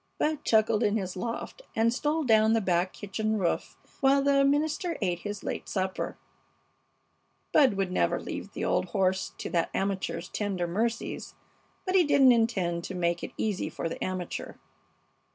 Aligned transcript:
Bud 0.17 0.43
chuckled 0.43 0.81
in 0.81 0.97
his 0.97 1.15
loft 1.15 1.61
and 1.75 1.93
stole 1.93 2.23
down 2.23 2.53
the 2.53 2.59
back 2.59 2.91
kitchen 2.91 3.37
roof 3.37 3.77
while 3.99 4.23
the 4.23 4.43
minister 4.43 4.97
ate 4.99 5.19
his 5.19 5.43
late 5.43 5.69
supper. 5.69 6.17
Bud 7.53 7.75
would 7.75 7.91
never 7.91 8.19
leave 8.19 8.53
the 8.53 8.65
old 8.65 8.85
horse 8.85 9.31
to 9.37 9.47
that 9.51 9.69
amateur's 9.75 10.27
tender 10.29 10.65
mercies, 10.65 11.35
but 11.85 11.93
he 11.93 12.03
didn't 12.03 12.31
intend 12.31 12.83
to 12.85 12.95
make 12.95 13.23
it 13.23 13.33
easy 13.37 13.69
for 13.69 13.87
the 13.87 14.03
amateur. 14.03 14.55